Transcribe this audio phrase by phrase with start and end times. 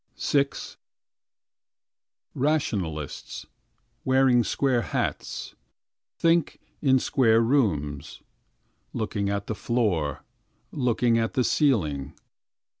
[0.19, 0.47] VI
[2.33, 3.45] Rationalists,
[4.03, 5.53] wearing square hats.
[6.17, 8.23] Think, in square rooms.
[8.93, 10.23] Looking at the floor.
[10.71, 12.15] Looking at the ceiling.